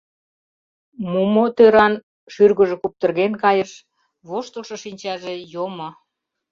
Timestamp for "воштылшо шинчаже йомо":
4.27-5.89